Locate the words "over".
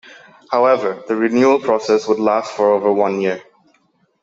2.71-2.91